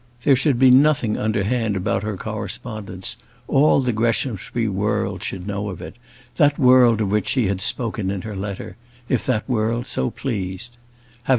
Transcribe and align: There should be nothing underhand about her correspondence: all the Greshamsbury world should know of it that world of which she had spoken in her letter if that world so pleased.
There 0.23 0.35
should 0.35 0.57
be 0.57 0.71
nothing 0.71 1.15
underhand 1.15 1.75
about 1.75 2.01
her 2.01 2.17
correspondence: 2.17 3.15
all 3.47 3.81
the 3.81 3.93
Greshamsbury 3.93 4.67
world 4.67 5.21
should 5.21 5.45
know 5.45 5.69
of 5.69 5.79
it 5.79 5.95
that 6.37 6.57
world 6.57 7.01
of 7.01 7.09
which 7.09 7.27
she 7.27 7.45
had 7.45 7.61
spoken 7.61 8.09
in 8.09 8.23
her 8.23 8.35
letter 8.35 8.77
if 9.09 9.27
that 9.27 9.47
world 9.47 9.85
so 9.85 10.09
pleased. 10.09 10.77